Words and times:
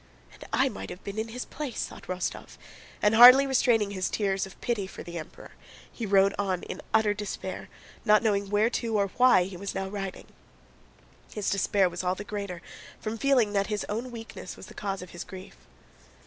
"And 0.33 0.43
I 0.51 0.67
might 0.67 0.89
have 0.89 1.03
been 1.03 1.19
in 1.19 1.27
his 1.27 1.45
place!" 1.45 1.85
thought 1.85 2.07
Rostóv, 2.07 2.57
and 3.03 3.13
hardly 3.13 3.45
restraining 3.45 3.91
his 3.91 4.09
tears 4.09 4.47
of 4.47 4.59
pity 4.59 4.87
for 4.87 5.03
the 5.03 5.19
Emperor, 5.19 5.51
he 5.91 6.07
rode 6.07 6.33
on 6.39 6.63
in 6.63 6.81
utter 6.91 7.13
despair, 7.13 7.69
not 8.03 8.23
knowing 8.23 8.49
where 8.49 8.71
to 8.71 8.97
or 8.97 9.09
why 9.17 9.43
he 9.43 9.57
was 9.57 9.75
now 9.75 9.87
riding. 9.87 10.25
His 11.31 11.51
despair 11.51 11.87
was 11.87 12.03
all 12.03 12.15
the 12.15 12.23
greater 12.23 12.63
from 12.99 13.19
feeling 13.19 13.53
that 13.53 13.67
his 13.67 13.85
own 13.89 14.09
weakness 14.09 14.57
was 14.57 14.65
the 14.65 14.73
cause 14.73 15.03
of 15.03 15.11
his 15.11 15.23
grief. 15.23 15.55